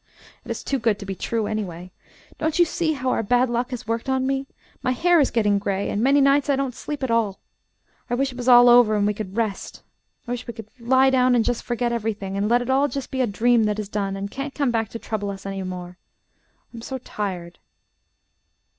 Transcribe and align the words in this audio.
It 0.43 0.49
is 0.49 0.63
too 0.63 0.79
good 0.79 0.97
to 0.97 1.05
be 1.05 1.13
true, 1.13 1.45
anyway. 1.45 1.91
Don't 2.39 2.57
you 2.57 2.65
see 2.65 2.93
how 2.93 3.11
our 3.11 3.21
bad 3.21 3.51
luck 3.51 3.69
has 3.69 3.85
worked 3.85 4.09
on 4.09 4.25
me? 4.25 4.47
My 4.81 4.93
hair 4.93 5.19
is 5.19 5.29
getting 5.29 5.59
gray, 5.59 5.91
and 5.91 6.01
many 6.01 6.19
nights 6.19 6.49
I 6.49 6.55
don't 6.55 6.73
sleep 6.73 7.03
at 7.03 7.11
all. 7.11 7.39
I 8.09 8.15
wish 8.15 8.31
it 8.31 8.35
was 8.37 8.47
all 8.47 8.67
over 8.67 8.95
and 8.95 9.05
we 9.05 9.13
could 9.13 9.37
rest. 9.37 9.83
I 10.27 10.31
wish 10.31 10.47
we 10.47 10.55
could 10.55 10.69
lie 10.79 11.11
down 11.11 11.35
and 11.35 11.45
just 11.45 11.61
forget 11.61 11.91
everything, 11.93 12.35
and 12.35 12.49
let 12.49 12.63
it 12.63 12.69
all 12.71 12.87
be 12.87 12.93
just 12.93 13.13
a 13.13 13.27
dream 13.27 13.65
that 13.65 13.77
is 13.77 13.89
done 13.89 14.15
and 14.17 14.31
can't 14.31 14.55
come 14.55 14.71
back 14.71 14.89
to 14.89 14.97
trouble 14.97 15.29
us 15.29 15.45
any 15.45 15.61
more. 15.61 15.99
I 16.73 16.77
am 16.77 16.81
so 16.81 16.97
tired." 16.97 17.59